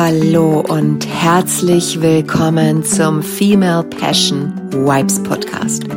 [0.00, 5.88] Hallo und herzlich willkommen zum Female Passion Vibes Podcast.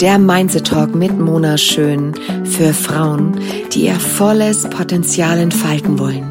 [0.00, 2.14] Der Mindset Talk mit Mona Schön
[2.46, 3.38] für Frauen,
[3.74, 6.24] die ihr volles Potenzial entfalten wollen.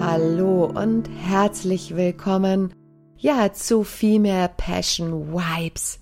[0.00, 2.74] Hallo und herzlich willkommen
[3.16, 6.00] ja zu Female Passion Vibes.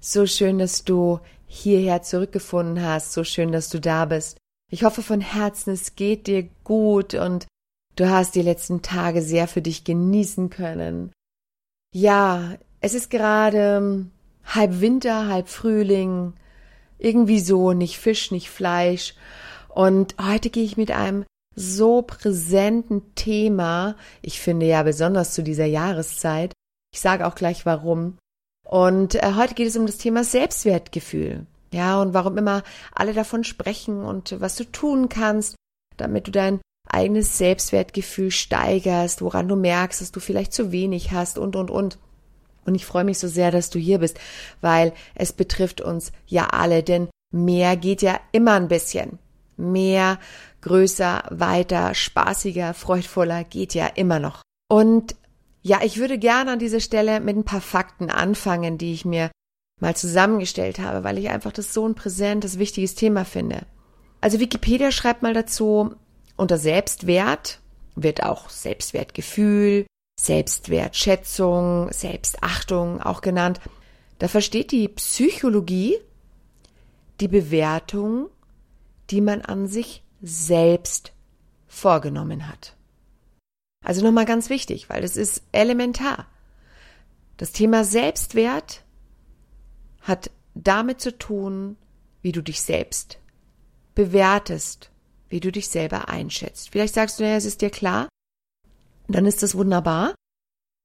[0.00, 4.38] So schön, dass du hierher zurückgefunden hast, so schön, dass du da bist.
[4.70, 7.46] Ich hoffe von Herzen, es geht dir gut und
[7.96, 11.12] Du hast die letzten Tage sehr für dich genießen können.
[11.94, 14.10] Ja, es ist gerade ähm,
[14.44, 16.32] halb Winter, halb Frühling,
[16.98, 19.14] irgendwie so, nicht Fisch, nicht Fleisch.
[19.68, 21.24] Und heute gehe ich mit einem
[21.54, 26.52] so präsenten Thema, ich finde ja besonders zu dieser Jahreszeit,
[26.94, 28.16] ich sage auch gleich warum.
[28.66, 31.46] Und äh, heute geht es um das Thema Selbstwertgefühl.
[31.72, 32.62] Ja, und warum immer
[32.94, 35.56] alle davon sprechen und was du tun kannst,
[35.96, 36.60] damit du dein
[36.92, 41.98] eigenes Selbstwertgefühl steigerst, woran du merkst, dass du vielleicht zu wenig hast und, und, und.
[42.64, 44.18] Und ich freue mich so sehr, dass du hier bist,
[44.60, 49.18] weil es betrifft uns ja alle, denn mehr geht ja immer ein bisschen.
[49.56, 50.18] Mehr,
[50.60, 54.42] größer, weiter, spaßiger, freudvoller geht ja immer noch.
[54.68, 55.16] Und
[55.62, 59.30] ja, ich würde gerne an dieser Stelle mit ein paar Fakten anfangen, die ich mir
[59.80, 63.66] mal zusammengestellt habe, weil ich einfach das so ein präsentes, wichtiges Thema finde.
[64.20, 65.96] Also Wikipedia schreibt mal dazu,
[66.42, 67.60] unter Selbstwert
[67.94, 69.86] wird auch Selbstwertgefühl,
[70.20, 73.60] Selbstwertschätzung, Selbstachtung auch genannt.
[74.18, 75.96] Da versteht die Psychologie
[77.20, 78.28] die Bewertung,
[79.10, 81.12] die man an sich selbst
[81.66, 82.76] vorgenommen hat.
[83.84, 86.26] Also nochmal ganz wichtig, weil das ist elementar.
[87.36, 88.84] Das Thema Selbstwert
[90.02, 91.76] hat damit zu tun,
[92.20, 93.18] wie du dich selbst
[93.94, 94.91] bewertest
[95.32, 96.70] wie du dich selber einschätzt.
[96.70, 98.08] Vielleicht sagst du, naja, es ist dir klar,
[99.08, 100.14] dann ist das wunderbar.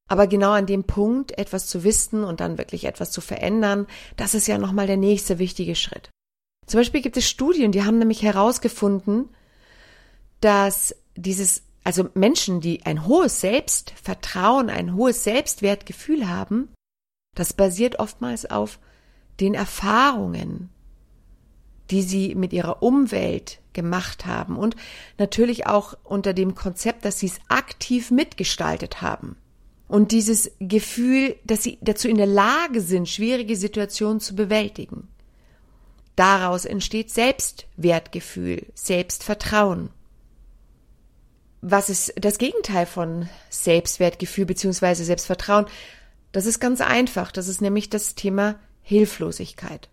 [0.09, 4.33] Aber genau an dem Punkt, etwas zu wissen und dann wirklich etwas zu verändern, das
[4.33, 6.09] ist ja nochmal der nächste wichtige Schritt.
[6.65, 9.29] Zum Beispiel gibt es Studien, die haben nämlich herausgefunden,
[10.39, 16.69] dass dieses, also Menschen, die ein hohes Selbstvertrauen, ein hohes Selbstwertgefühl haben,
[17.35, 18.79] das basiert oftmals auf
[19.41, 20.69] den Erfahrungen,
[21.91, 24.75] die sie mit ihrer Umwelt gemacht haben und
[25.19, 29.37] natürlich auch unter dem Konzept, dass sie es aktiv mitgestaltet haben.
[29.87, 35.07] Und dieses Gefühl, dass sie dazu in der Lage sind, schwierige Situationen zu bewältigen.
[36.17, 39.91] Daraus entsteht Selbstwertgefühl, Selbstvertrauen.
[41.61, 44.95] Was ist das Gegenteil von Selbstwertgefühl bzw.
[44.95, 45.67] Selbstvertrauen?
[46.31, 47.31] Das ist ganz einfach.
[47.31, 49.89] Das ist nämlich das Thema Hilflosigkeit.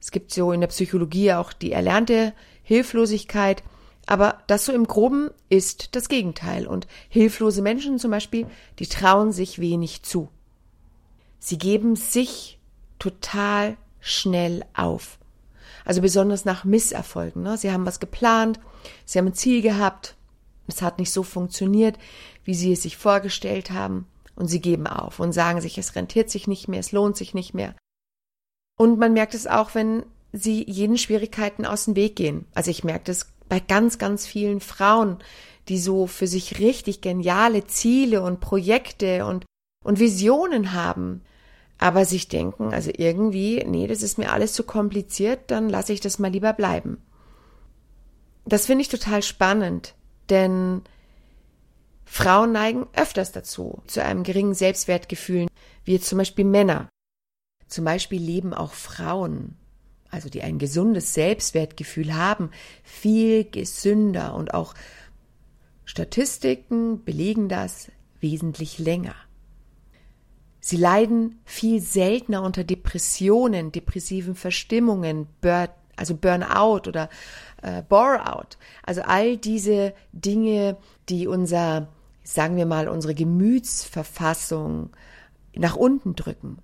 [0.00, 2.32] Es gibt so in der Psychologie auch die erlernte
[2.68, 3.62] Hilflosigkeit,
[4.04, 6.66] aber das so im Groben ist das Gegenteil.
[6.66, 8.46] Und hilflose Menschen zum Beispiel,
[8.78, 10.28] die trauen sich wenig zu.
[11.38, 12.58] Sie geben sich
[12.98, 15.18] total schnell auf.
[15.86, 17.42] Also besonders nach Misserfolgen.
[17.42, 17.56] Ne?
[17.56, 18.60] Sie haben was geplant,
[19.06, 20.14] sie haben ein Ziel gehabt,
[20.66, 21.98] es hat nicht so funktioniert,
[22.44, 24.06] wie sie es sich vorgestellt haben,
[24.36, 27.32] und sie geben auf und sagen sich, es rentiert sich nicht mehr, es lohnt sich
[27.32, 27.74] nicht mehr.
[28.78, 32.46] Und man merkt es auch, wenn sie jeden Schwierigkeiten aus dem Weg gehen.
[32.54, 35.18] Also ich merke das bei ganz, ganz vielen Frauen,
[35.68, 39.44] die so für sich richtig geniale Ziele und Projekte und,
[39.84, 41.22] und Visionen haben,
[41.78, 46.00] aber sich denken, also irgendwie, nee, das ist mir alles zu kompliziert, dann lasse ich
[46.00, 47.02] das mal lieber bleiben.
[48.44, 49.94] Das finde ich total spannend,
[50.30, 50.82] denn
[52.04, 55.46] Frauen neigen öfters dazu, zu einem geringen Selbstwertgefühl,
[55.84, 56.88] wie jetzt zum Beispiel Männer.
[57.66, 59.56] Zum Beispiel leben auch Frauen,
[60.10, 62.50] also die ein gesundes Selbstwertgefühl haben,
[62.82, 64.74] viel gesünder und auch
[65.84, 69.14] Statistiken belegen das wesentlich länger.
[70.60, 77.08] Sie leiden viel seltener unter Depressionen, depressiven Verstimmungen, Burn, also Burnout oder
[77.62, 78.56] äh, Boreout.
[78.82, 80.76] Also all diese Dinge,
[81.08, 81.88] die unser,
[82.22, 84.90] sagen wir mal, unsere Gemütsverfassung
[85.54, 86.58] nach unten drücken.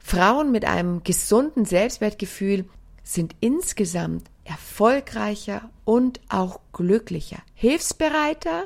[0.00, 2.64] Frauen mit einem gesunden Selbstwertgefühl
[3.04, 8.64] sind insgesamt erfolgreicher und auch glücklicher, hilfsbereiter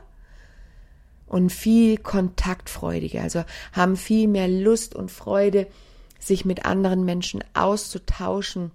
[1.26, 5.66] und viel kontaktfreudiger, also haben viel mehr Lust und Freude,
[6.18, 8.70] sich mit anderen Menschen auszutauschen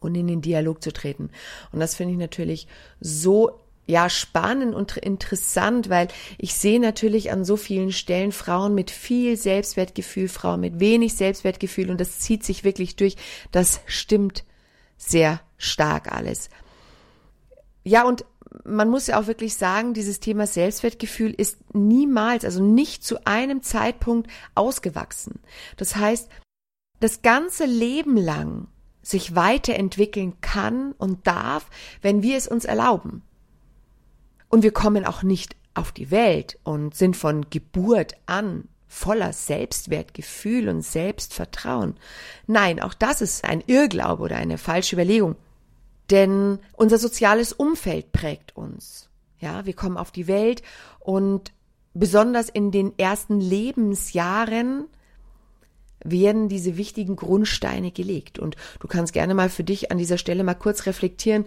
[0.00, 1.30] und in den Dialog zu treten.
[1.72, 2.66] Und das finde ich natürlich
[3.00, 6.08] so ja spannend und interessant, weil
[6.38, 11.90] ich sehe natürlich an so vielen Stellen Frauen mit viel Selbstwertgefühl, Frauen mit wenig Selbstwertgefühl
[11.90, 13.16] und das zieht sich wirklich durch.
[13.52, 14.44] Das stimmt
[14.96, 16.48] sehr stark alles.
[17.84, 18.24] Ja, und
[18.64, 23.62] man muss ja auch wirklich sagen, dieses Thema Selbstwertgefühl ist niemals, also nicht zu einem
[23.62, 25.40] Zeitpunkt ausgewachsen.
[25.76, 26.28] Das heißt,
[27.00, 28.68] das ganze Leben lang
[29.02, 31.66] sich weiterentwickeln kann und darf,
[32.00, 33.22] wenn wir es uns erlauben.
[34.54, 40.68] Und wir kommen auch nicht auf die Welt und sind von Geburt an voller Selbstwertgefühl
[40.68, 41.96] und Selbstvertrauen.
[42.46, 45.34] Nein, auch das ist ein Irrglaube oder eine falsche Überlegung.
[46.08, 49.08] Denn unser soziales Umfeld prägt uns.
[49.40, 50.62] Ja, wir kommen auf die Welt
[51.00, 51.50] und
[51.92, 54.84] besonders in den ersten Lebensjahren
[56.04, 58.38] werden diese wichtigen Grundsteine gelegt.
[58.38, 61.46] Und du kannst gerne mal für dich an dieser Stelle mal kurz reflektieren,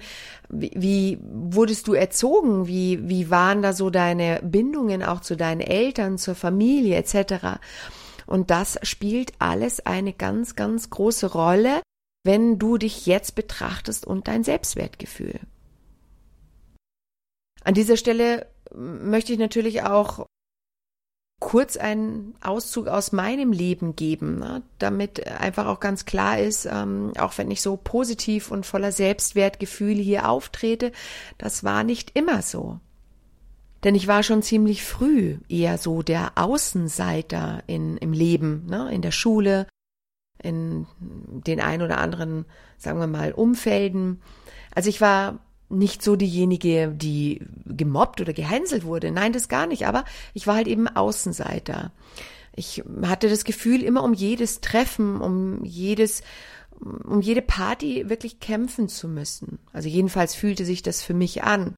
[0.50, 2.68] wie, wie wurdest du erzogen?
[2.68, 7.60] Wie, wie waren da so deine Bindungen auch zu deinen Eltern, zur Familie etc.?
[8.26, 11.82] Und das spielt alles eine ganz, ganz große Rolle,
[12.26, 15.40] wenn du dich jetzt betrachtest und dein Selbstwertgefühl.
[17.64, 20.26] An dieser Stelle möchte ich natürlich auch
[21.48, 27.14] kurz einen Auszug aus meinem Leben geben, ne, damit einfach auch ganz klar ist, ähm,
[27.18, 30.92] auch wenn ich so positiv und voller Selbstwertgefühl hier auftrete,
[31.38, 32.82] das war nicht immer so.
[33.86, 39.02] Denn ich war schon ziemlich früh eher so der Außenseiter in, im Leben, ne, in
[39.02, 39.68] der Schule,
[40.44, 42.44] in den ein oder anderen,
[42.78, 44.22] sagen wir mal, Umfelden.
[44.76, 49.12] Also ich war nicht so diejenige, die gemobbt oder gehänselt wurde.
[49.12, 49.88] Nein, das gar nicht.
[49.88, 51.92] Aber ich war halt eben Außenseiter.
[52.56, 56.24] Ich hatte das Gefühl, immer um jedes Treffen, um jedes,
[56.80, 59.60] um jede Party wirklich kämpfen zu müssen.
[59.74, 61.76] Also jedenfalls fühlte sich das für mich an.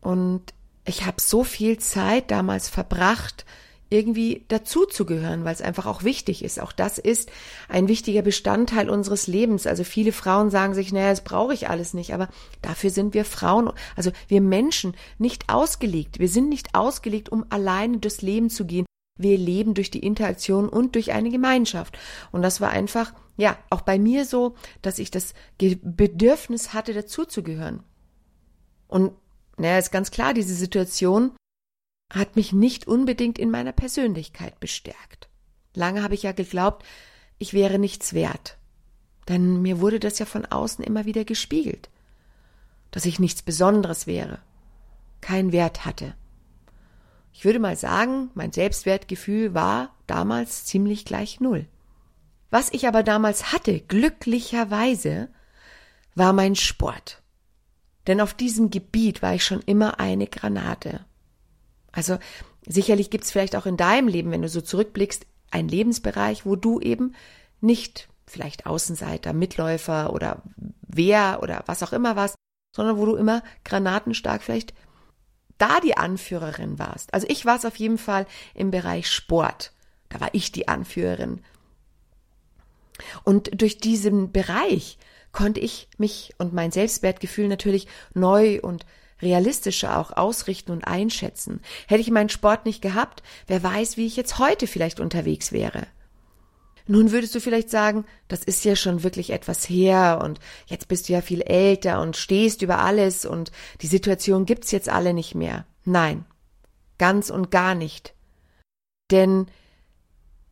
[0.00, 0.42] Und
[0.84, 3.44] ich habe so viel Zeit damals verbracht,
[3.88, 6.60] irgendwie dazuzugehören, weil es einfach auch wichtig ist.
[6.60, 7.30] Auch das ist
[7.68, 9.66] ein wichtiger Bestandteil unseres Lebens.
[9.66, 12.28] Also viele Frauen sagen sich, naja, das brauche ich alles nicht, aber
[12.62, 16.18] dafür sind wir Frauen, also wir Menschen nicht ausgelegt.
[16.18, 18.86] Wir sind nicht ausgelegt, um alleine durchs Leben zu gehen.
[19.18, 21.96] Wir leben durch die Interaktion und durch eine Gemeinschaft.
[22.32, 27.82] Und das war einfach, ja, auch bei mir so, dass ich das Bedürfnis hatte, dazuzugehören.
[28.88, 29.12] Und
[29.56, 31.32] naja, ist ganz klar, diese Situation
[32.10, 35.28] hat mich nicht unbedingt in meiner Persönlichkeit bestärkt.
[35.74, 36.84] Lange habe ich ja geglaubt,
[37.38, 38.56] ich wäre nichts wert.
[39.28, 41.90] Denn mir wurde das ja von außen immer wieder gespiegelt,
[42.90, 44.38] dass ich nichts Besonderes wäre,
[45.20, 46.14] keinen Wert hatte.
[47.32, 51.66] Ich würde mal sagen, mein Selbstwertgefühl war damals ziemlich gleich Null.
[52.50, 55.28] Was ich aber damals hatte, glücklicherweise,
[56.14, 57.20] war mein Sport.
[58.06, 61.04] Denn auf diesem Gebiet war ich schon immer eine Granate.
[61.96, 62.18] Also
[62.66, 66.54] sicherlich gibt es vielleicht auch in deinem Leben, wenn du so zurückblickst, einen Lebensbereich, wo
[66.54, 67.14] du eben
[67.62, 70.42] nicht vielleicht Außenseiter, Mitläufer oder
[70.86, 72.34] wer oder was auch immer warst,
[72.74, 74.74] sondern wo du immer granatenstark vielleicht
[75.56, 77.14] da die Anführerin warst.
[77.14, 79.72] Also ich war es auf jeden Fall im Bereich Sport.
[80.10, 81.40] Da war ich die Anführerin.
[83.24, 84.98] Und durch diesen Bereich
[85.32, 88.84] konnte ich mich und mein Selbstwertgefühl natürlich neu und
[89.20, 91.60] realistischer auch ausrichten und einschätzen.
[91.86, 95.86] Hätte ich meinen Sport nicht gehabt, wer weiß, wie ich jetzt heute vielleicht unterwegs wäre.
[96.88, 101.08] Nun würdest du vielleicht sagen, das ist ja schon wirklich etwas her und jetzt bist
[101.08, 105.34] du ja viel älter und stehst über alles und die Situation gibt's jetzt alle nicht
[105.34, 105.66] mehr.
[105.84, 106.24] Nein,
[106.98, 108.14] ganz und gar nicht.
[109.10, 109.46] Denn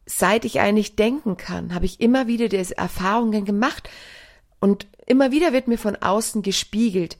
[0.06, 3.88] seit ich eigentlich denken kann, habe ich immer wieder diese Erfahrungen gemacht
[4.59, 7.16] und immer wieder wird mir von außen gespiegelt,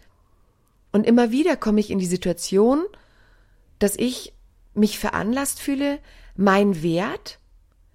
[0.95, 2.85] und immer wieder komme ich in die Situation,
[3.81, 4.33] dass ich
[4.75, 5.99] mich veranlasst fühle,
[6.37, 7.41] mein Wert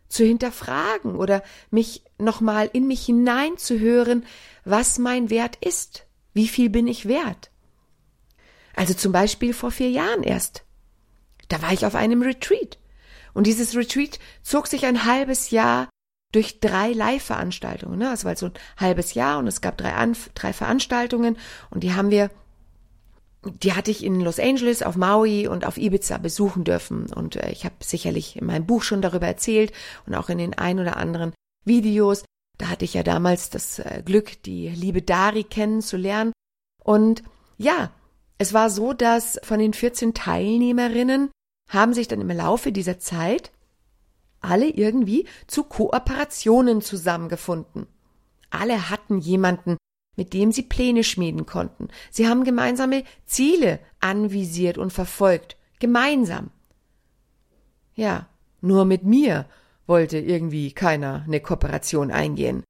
[0.10, 1.41] zu hinterfragen oder
[1.72, 4.25] mich nochmal in mich hineinzuhören,
[4.65, 6.08] was mein Wert ist.
[6.34, 7.51] Wie viel bin ich wert?
[8.75, 10.65] Also zum Beispiel vor vier Jahren erst.
[11.48, 12.79] Da war ich auf einem Retreat.
[13.34, 15.88] Und dieses Retreat zog sich ein halbes Jahr
[16.34, 17.98] durch drei Live-Veranstaltungen.
[17.98, 18.12] Ne?
[18.12, 21.38] Es war so ein halbes Jahr und es gab drei, Anf drei Veranstaltungen
[21.70, 22.29] und die haben wir
[23.46, 27.12] die hatte ich in Los Angeles, auf Maui und auf Ibiza besuchen dürfen.
[27.13, 29.72] Und äh, ich habe sicherlich in meinem Buch schon darüber erzählt
[30.05, 31.34] und auch in den ein oder anderen
[31.65, 32.24] Videos.
[32.58, 36.34] Da hatte ich ja damals das äh, Glück, die liebe Dari kennenzulernen.
[36.84, 37.24] Und
[37.58, 37.91] ja,
[38.38, 41.29] es war so, dass von den 14 Teilnehmerinnen
[41.69, 43.51] haben sich dann im Laufe dieser Zeit
[44.41, 47.88] alle irgendwie zu Kooperationen zusammengefunden.
[48.50, 49.77] Alle hatten jemanden,
[50.20, 51.88] mit dem sie Pläne schmieden konnten.
[52.12, 55.56] Sie haben gemeinsame Ziele anvisiert und verfolgt.
[55.80, 56.52] Gemeinsam.
[57.96, 58.28] Ja,
[58.60, 59.46] nur mit mir
[59.88, 62.66] wollte irgendwie keiner eine Kooperation eingehen.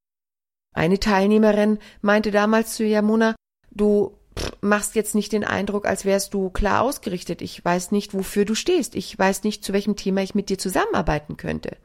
[0.72, 3.34] Eine Teilnehmerin meinte damals zu Yamuna,
[3.72, 4.16] du,
[4.60, 7.42] machst jetzt nicht den Eindruck, als wärst du klar ausgerichtet.
[7.42, 8.94] Ich weiß nicht, wofür du stehst.
[8.94, 11.76] Ich weiß nicht, zu welchem Thema ich mit dir zusammenarbeiten könnte.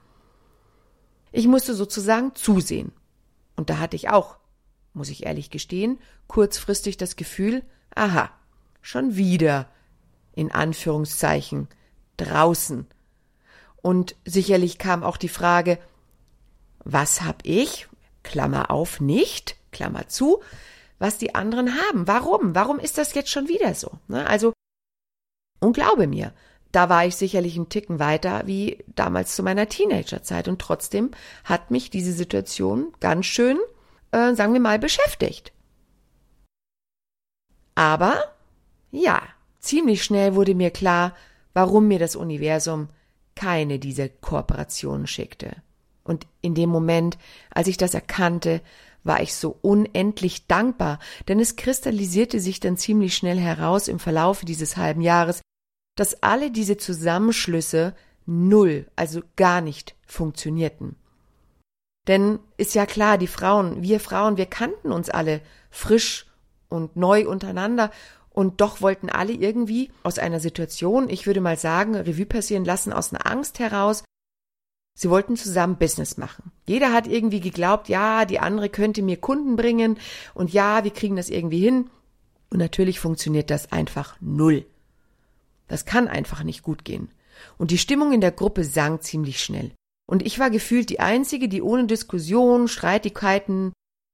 [1.31, 2.91] Ich musste sozusagen zusehen.
[3.55, 4.37] Und da hatte ich auch,
[4.95, 8.31] muss ich ehrlich gestehen, kurzfristig das Gefühl, aha,
[8.81, 9.69] schon wieder,
[10.33, 11.67] in Anführungszeichen,
[12.17, 12.87] draußen.
[13.81, 15.77] Und sicherlich kam auch die Frage,
[16.83, 17.87] was hab ich,
[18.23, 20.41] Klammer auf, nicht, Klammer zu,
[20.97, 22.07] was die anderen haben.
[22.07, 22.55] Warum?
[22.55, 23.91] Warum ist das jetzt schon wieder so?
[24.07, 24.27] Ne?
[24.27, 24.53] Also,
[25.59, 26.33] und glaube mir,
[26.71, 31.11] da war ich sicherlich einen Ticken weiter wie damals zu meiner Teenagerzeit und trotzdem
[31.43, 33.57] hat mich diese Situation ganz schön,
[34.15, 35.51] äh, sagen wir mal, beschäftigt.
[37.75, 38.23] Aber,
[38.91, 39.21] ja,
[39.59, 41.13] ziemlich schnell wurde mir klar,
[41.53, 42.87] warum mir das Universum
[43.35, 45.57] keine dieser Kooperationen schickte.
[46.05, 47.17] Und in dem Moment,
[47.49, 48.61] als ich das erkannte,
[49.03, 54.45] war ich so unendlich dankbar, denn es kristallisierte sich dann ziemlich schnell heraus im Verlaufe
[54.45, 55.41] dieses halben Jahres,
[55.95, 57.93] dass alle diese Zusammenschlüsse
[58.25, 60.95] null, also gar nicht funktionierten.
[62.07, 66.27] Denn ist ja klar, die Frauen, wir Frauen, wir kannten uns alle frisch
[66.69, 67.91] und neu untereinander
[68.29, 72.93] und doch wollten alle irgendwie aus einer Situation, ich würde mal sagen, Revue passieren lassen,
[72.93, 74.03] aus einer Angst heraus,
[74.97, 76.53] Sie wollten zusammen Business machen.
[76.65, 79.97] Jeder hat irgendwie geglaubt, ja, die andere könnte mir Kunden bringen
[80.33, 81.89] und ja, wir kriegen das irgendwie hin.
[82.49, 84.65] Und natürlich funktioniert das einfach null.
[85.67, 87.09] Das kann einfach nicht gut gehen.
[87.57, 89.71] Und die Stimmung in der Gruppe sank ziemlich schnell.
[90.07, 93.73] Und ich war gefühlt die Einzige, die ohne Diskussion, Streitigkeiten,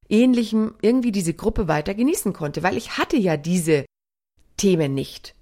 [0.10, 3.86] ähnlichem irgendwie diese Gruppe weiter genießen konnte, weil ich hatte ja diese
[4.58, 5.36] Themen nicht.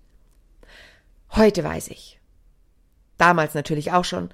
[1.32, 2.20] Heute weiß ich.
[3.18, 4.30] Damals natürlich auch schon,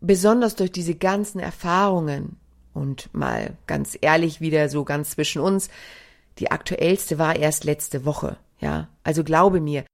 [0.00, 2.36] besonders durch diese ganzen Erfahrungen
[2.74, 5.68] und mal ganz ehrlich wieder so ganz zwischen uns,
[6.38, 8.88] die aktuellste war erst letzte Woche, ja.
[9.02, 9.84] Also glaube mir,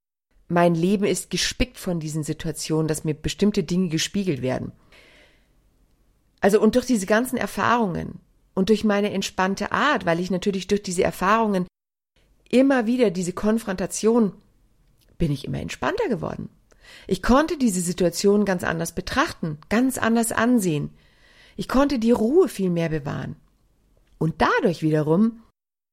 [0.49, 4.73] mein Leben ist gespickt von diesen Situationen, dass mir bestimmte Dinge gespiegelt werden.
[6.41, 8.21] Also und durch diese ganzen Erfahrungen
[8.55, 11.67] und durch meine entspannte Art, weil ich natürlich durch diese Erfahrungen
[12.51, 14.33] immer wieder diese Konfrontation
[15.19, 16.51] bin ich immer entspannter geworden.
[17.07, 20.91] Ich konnte diese Situation ganz anders betrachten, ganz anders ansehen.
[21.57, 23.37] Ich konnte die Ruhe viel mehr bewahren.
[24.19, 25.43] Und dadurch wiederum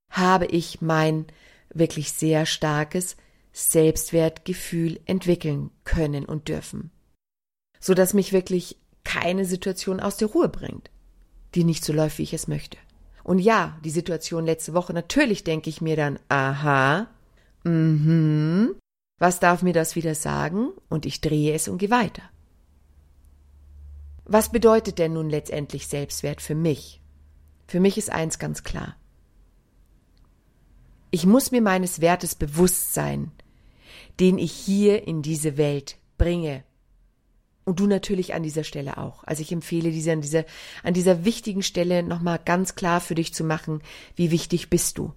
[0.09, 1.25] habe ich mein
[1.73, 3.17] wirklich sehr starkes
[3.51, 6.91] Selbstwertgefühl entwickeln können und dürfen,
[7.79, 8.77] so dass mich wirklich
[9.13, 10.89] keine Situation aus der Ruhe bringt,
[11.55, 12.77] die nicht so läuft, wie ich es möchte.
[13.24, 17.08] Und ja, die Situation letzte Woche, natürlich denke ich mir dann, aha,
[17.63, 18.75] mhm,
[19.20, 20.70] was darf mir das wieder sagen?
[20.89, 22.24] Und ich drehe es und gehe weiter.
[24.25, 27.01] Was bedeutet denn nun letztendlich Selbstwert für mich?
[27.67, 28.96] Für mich ist eins ganz klar.
[31.12, 33.32] Ich muss mir meines Wertes bewusst sein,
[34.20, 36.63] den ich hier in diese Welt bringe.
[37.65, 39.24] Und du natürlich an dieser Stelle auch.
[39.24, 40.46] Also ich empfehle dir an dieser,
[40.84, 43.82] an dieser wichtigen Stelle nochmal ganz klar für dich zu machen,
[44.15, 45.13] wie wichtig bist du.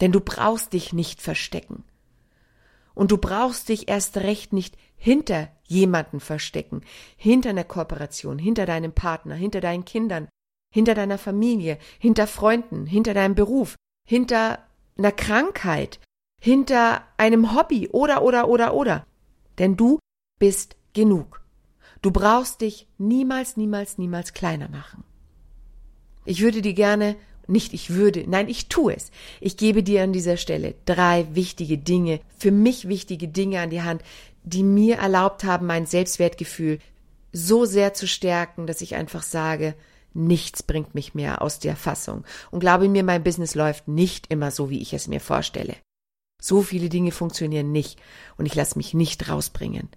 [0.00, 1.84] Denn du brauchst dich nicht verstecken.
[2.94, 6.82] Und du brauchst dich erst recht nicht hinter jemanden verstecken,
[7.16, 10.28] hinter einer Kooperation, hinter deinem Partner, hinter deinen Kindern,
[10.72, 13.76] hinter deiner Familie, hinter Freunden, hinter deinem Beruf,
[14.06, 14.58] hinter
[14.98, 16.00] einer Krankheit,
[16.40, 19.06] hinter einem Hobby oder oder oder oder.
[19.58, 19.98] Denn du
[20.38, 21.39] bist genug.
[22.02, 25.04] Du brauchst dich niemals, niemals, niemals kleiner machen.
[26.24, 27.16] Ich würde dir gerne
[27.50, 29.10] nicht ich würde, nein, ich tue es.
[29.40, 33.82] Ich gebe dir an dieser Stelle drei wichtige Dinge, für mich wichtige Dinge an die
[33.82, 34.02] Hand,
[34.44, 36.78] die mir erlaubt haben, mein Selbstwertgefühl
[37.32, 39.74] so sehr zu stärken, dass ich einfach sage,
[40.14, 42.24] nichts bringt mich mehr aus der Fassung.
[42.50, 45.76] Und glaube mir, mein Business läuft nicht immer so, wie ich es mir vorstelle.
[46.40, 48.00] So viele Dinge funktionieren nicht
[48.36, 49.88] und ich lasse mich nicht rausbringen.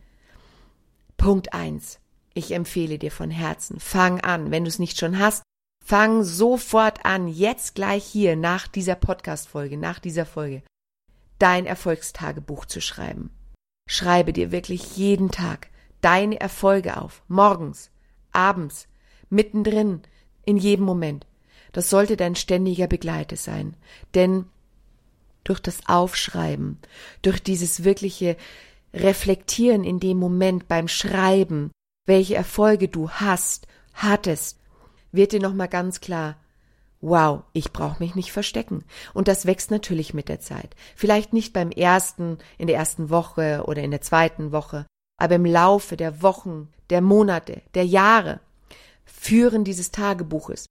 [1.17, 1.99] Punkt eins.
[2.33, 5.43] Ich empfehle dir von Herzen, fang an, wenn du es nicht schon hast,
[5.85, 10.63] Fang sofort an, jetzt gleich hier nach dieser Podcast-Folge, nach dieser Folge,
[11.39, 13.31] dein Erfolgstagebuch zu schreiben.
[13.89, 17.91] Schreibe dir wirklich jeden Tag deine Erfolge auf, morgens,
[18.31, 18.87] abends,
[19.29, 20.01] mittendrin,
[20.45, 21.27] in jedem Moment.
[21.73, 23.75] Das sollte dein ständiger Begleiter sein,
[24.15, 24.45] denn
[25.43, 26.79] durch das Aufschreiben,
[27.23, 28.37] durch dieses wirkliche
[28.93, 31.71] Reflektieren in dem Moment beim Schreiben,
[32.05, 34.59] welche Erfolge du hast, hattest,
[35.11, 36.37] wird dir nochmal ganz klar,
[37.01, 38.85] wow, ich brauche mich nicht verstecken.
[39.13, 40.75] Und das wächst natürlich mit der Zeit.
[40.95, 44.85] Vielleicht nicht beim ersten, in der ersten Woche oder in der zweiten Woche,
[45.17, 48.39] aber im Laufe der Wochen, der Monate, der Jahre,
[49.05, 50.65] Führen dieses Tagebuches,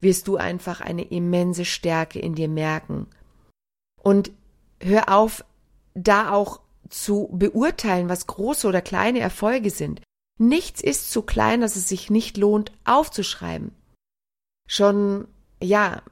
[0.00, 3.06] wirst du einfach eine immense Stärke in dir merken.
[4.02, 4.32] Und
[4.80, 5.44] hör auf,
[5.94, 10.00] da auch zu beurteilen, was große oder kleine Erfolge sind.
[10.38, 13.72] Nichts ist zu klein, dass es sich nicht lohnt, aufzuschreiben.
[14.68, 15.28] Schon,
[15.62, 16.02] ja,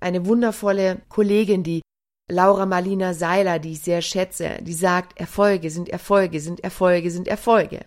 [0.00, 1.82] eine wundervolle Kollegin, die
[2.30, 7.26] Laura Marlina Seiler, die ich sehr schätze, die sagt, Erfolge sind Erfolge, sind Erfolge, sind
[7.26, 7.86] Erfolge.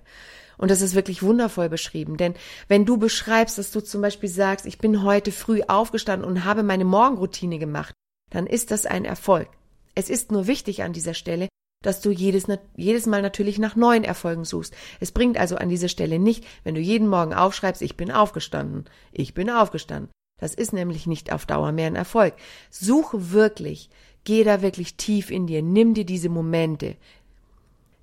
[0.58, 2.18] Und das ist wirklich wundervoll beschrieben.
[2.18, 2.36] Denn
[2.68, 6.64] wenn du beschreibst, dass du zum Beispiel sagst, ich bin heute früh aufgestanden und habe
[6.64, 7.96] meine Morgenroutine gemacht,
[8.30, 9.48] dann ist das ein Erfolg.
[9.96, 11.48] Es ist nur wichtig an dieser Stelle,
[11.82, 12.46] dass du jedes,
[12.76, 14.76] jedes Mal natürlich nach neuen Erfolgen suchst.
[15.00, 18.86] Es bringt also an dieser Stelle nicht, wenn du jeden Morgen aufschreibst, ich bin aufgestanden,
[19.12, 20.12] ich bin aufgestanden.
[20.40, 22.34] Das ist nämlich nicht auf Dauer mehr ein Erfolg.
[22.70, 23.90] Suche wirklich,
[24.24, 26.96] geh da wirklich tief in dir, nimm dir diese Momente.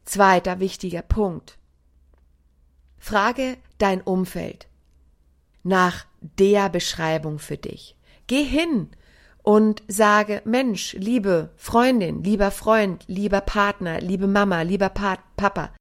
[0.05, 1.59] Zweiter wichtiger Punkt.
[2.99, 4.67] Frage dein Umfeld
[5.63, 7.97] nach der Beschreibung für dich.
[8.27, 8.89] Geh hin
[9.43, 15.75] und sage, Mensch, liebe Freundin, lieber Freund, lieber Partner, liebe Mama, lieber pa Papa,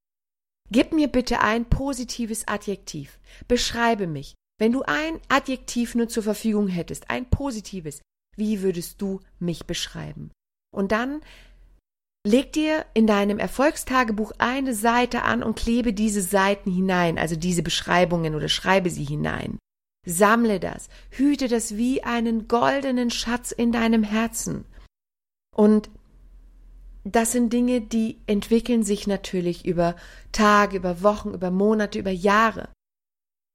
[0.71, 3.19] gib mir bitte ein positives Adjektiv.
[3.47, 4.35] Beschreibe mich.
[4.59, 8.01] Wenn du ein Adjektiv nur zur Verfügung hättest, ein positives,
[8.35, 10.31] wie würdest du mich beschreiben?
[10.73, 11.21] Und dann
[12.27, 17.63] Leg dir in deinem Erfolgstagebuch eine Seite an und klebe diese Seiten hinein, also diese
[17.63, 19.59] Beschreibungen oder schreibe sie hinein.
[20.09, 24.65] Sammle das, hüte das wie einen goldenen Schatz in deinem Herzen.
[25.55, 25.89] Und
[27.03, 29.95] das sind Dinge, die entwickeln sich natürlich über
[30.31, 32.69] Tage, über Wochen, über Monate, über Jahre.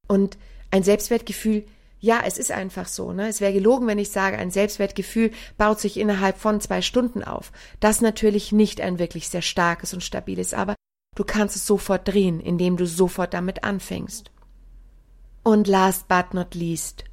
[0.09, 0.37] Und
[0.71, 1.65] ein Selbstwertgefühl
[2.03, 3.13] ja, es ist einfach so.
[3.13, 3.29] Ne?
[3.29, 7.53] Es wäre gelogen, wenn ich sage, ein Selbstwertgefühl baut sich innerhalb von zwei Stunden auf.
[7.79, 10.75] Das natürlich nicht ein wirklich sehr starkes und stabiles, aber
[11.15, 14.32] du kannst es sofort drehen, indem du sofort damit anfängst.
[15.43, 17.05] Und last but not least,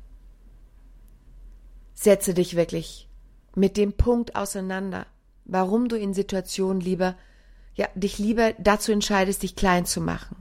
[1.94, 3.10] setze dich wirklich
[3.56, 5.08] mit dem Punkt auseinander,
[5.46, 7.16] warum du in Situationen lieber,
[7.74, 10.38] ja, dich lieber dazu entscheidest, dich klein zu machen,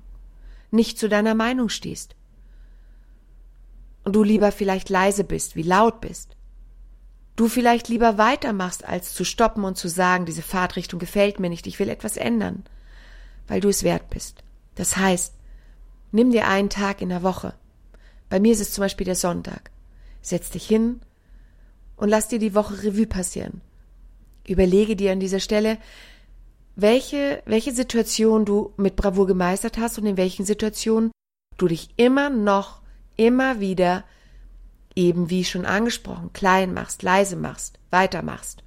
[0.71, 2.15] nicht zu deiner Meinung stehst,
[4.09, 6.35] und du lieber vielleicht leise bist, wie laut bist.
[7.37, 11.67] Du vielleicht lieber weitermachst, als zu stoppen und zu sagen, diese Fahrtrichtung gefällt mir nicht,
[11.67, 12.65] ich will etwas ändern,
[13.49, 14.43] weil du es wert bist.
[14.77, 15.35] Das heißt,
[16.11, 17.53] nimm dir einen Tag in der Woche.
[18.29, 19.71] Bei mir ist es zum Beispiel der Sonntag.
[20.21, 21.01] Setz dich hin
[21.97, 23.61] und lass dir die Woche Revue passieren.
[24.47, 25.79] Überlege dir an dieser Stelle,
[26.77, 31.11] welche, welche Situation du mit Bravour gemeistert hast und in welchen Situationen
[31.57, 32.81] du dich immer noch
[33.17, 34.05] immer wieder
[34.95, 38.63] eben wie schon angesprochen, klein machst, leise machst, weitermachst.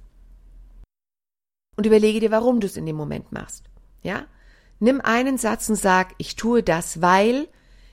[1.76, 3.64] Und überlege dir, warum du es in dem Moment machst.
[4.02, 4.26] Ja?
[4.78, 7.48] Nimm einen Satz und sag, ich tue das, weil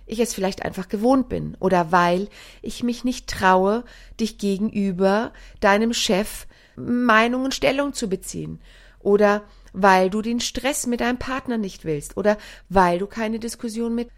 [0.09, 2.29] ich es vielleicht einfach gewohnt bin oder weil
[2.61, 3.83] ich mich nicht traue,
[4.19, 8.59] dich gegenüber deinem Chef Meinung und Stellung zu beziehen
[8.99, 9.43] oder
[9.73, 12.37] weil du den Stress mit deinem Partner nicht willst oder
[12.69, 14.09] weil du keine Diskussion mit,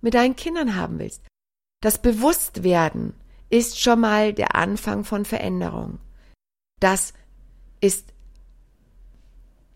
[0.00, 1.22] mit deinen Kindern haben willst.
[1.80, 3.14] Das Bewusstwerden
[3.48, 6.00] ist schon mal der Anfang von Veränderung.
[6.80, 7.14] Das
[7.80, 8.12] ist,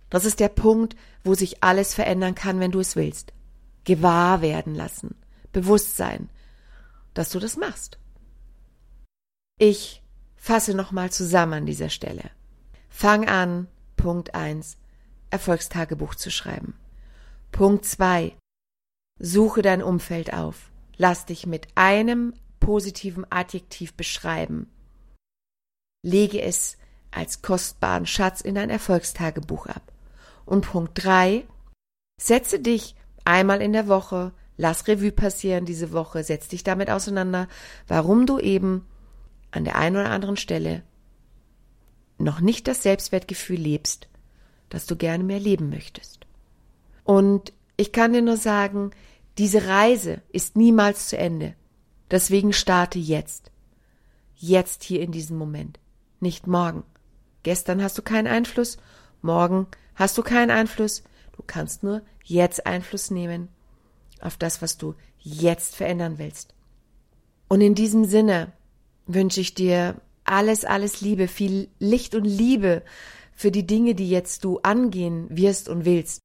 [0.08, 3.32] das ist der Punkt, wo sich alles verändern kann, wenn du es willst.
[3.84, 5.14] Gewahr werden lassen.
[5.52, 6.30] Bewusstsein,
[7.14, 7.98] dass du das machst.
[9.58, 10.02] Ich
[10.36, 12.30] fasse nochmal zusammen an dieser Stelle.
[12.88, 14.78] Fang an, Punkt eins
[15.30, 16.74] Erfolgstagebuch zu schreiben.
[17.52, 18.36] Punkt zwei
[19.18, 20.70] Suche dein Umfeld auf.
[20.96, 24.70] Lass dich mit einem positiven Adjektiv beschreiben.
[26.02, 26.78] Lege es
[27.10, 29.92] als kostbaren Schatz in dein Erfolgstagebuch ab.
[30.46, 31.46] Und Punkt drei:
[32.20, 37.48] Setze dich einmal in der Woche, lass Revue passieren diese Woche, setz dich damit auseinander,
[37.88, 38.86] warum du eben
[39.50, 40.82] an der einen oder anderen Stelle
[42.18, 44.08] noch nicht das Selbstwertgefühl lebst,
[44.68, 46.26] das du gerne mehr leben möchtest.
[47.04, 48.90] Und ich kann dir nur sagen,
[49.38, 51.54] diese Reise ist niemals zu Ende.
[52.10, 53.50] Deswegen starte jetzt.
[54.36, 55.80] Jetzt hier in diesem Moment.
[56.20, 56.82] Nicht morgen.
[57.44, 58.76] Gestern hast du keinen Einfluss,
[59.22, 61.02] morgen hast du keinen Einfluss.
[61.34, 63.48] Du kannst nur jetzt Einfluss nehmen
[64.22, 66.54] auf das, was du jetzt verändern willst.
[67.48, 68.52] Und in diesem Sinne
[69.06, 72.82] wünsche ich dir alles, alles Liebe, viel Licht und Liebe
[73.34, 76.20] für die Dinge, die jetzt du angehen wirst und willst.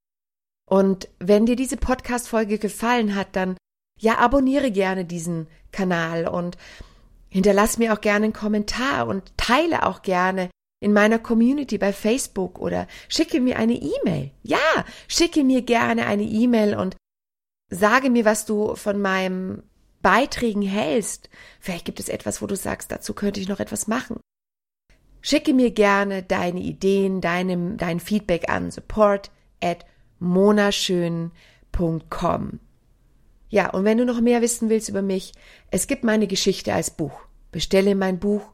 [0.69, 3.57] Und wenn dir diese Podcast-Folge gefallen hat, dann
[3.99, 6.57] ja, abonniere gerne diesen Kanal und
[7.29, 10.49] hinterlass mir auch gerne einen Kommentar und teile auch gerne
[10.81, 14.31] in meiner Community bei Facebook oder schicke mir eine E-Mail.
[14.43, 16.95] Ja, schicke mir gerne eine E-Mail und
[17.69, 19.63] sage mir, was du von meinem
[20.01, 21.29] Beiträgen hältst.
[21.59, 24.19] Vielleicht gibt es etwas, wo du sagst, dazu könnte ich noch etwas machen.
[25.21, 29.31] Schicke mir gerne deine Ideen, deinem, dein Feedback an support
[29.63, 29.85] at
[30.19, 32.59] monaschön.com.
[33.49, 35.33] Ja, und wenn du noch mehr wissen willst über mich,
[35.71, 37.19] es gibt meine Geschichte als Buch.
[37.51, 38.51] Bestelle mein Buch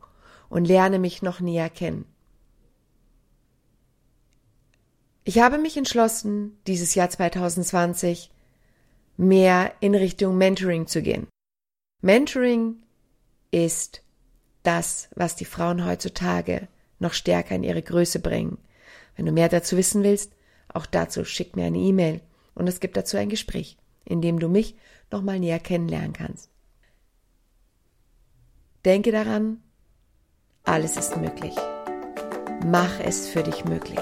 [0.48, 2.06] und lerne mich noch näher kennen.
[5.24, 8.32] Ich habe mich entschlossen, dieses Jahr 2020
[9.18, 11.28] mehr in Richtung Mentoring zu gehen.
[12.02, 12.78] Mentoring
[13.52, 14.02] ist
[14.64, 16.68] das, was die Frauen heutzutage
[17.00, 18.58] noch stärker in ihre Größe bringen.
[19.16, 20.34] Wenn du mehr dazu wissen willst,
[20.74, 22.22] auch dazu schick mir eine E-Mail
[22.56, 24.76] und es gibt dazu ein Gespräch, in dem du mich
[25.12, 26.50] nochmal näher kennenlernen kannst.
[28.86, 29.62] Denke daran,
[30.64, 31.56] alles ist möglich.
[32.66, 34.00] Mach es für dich möglich.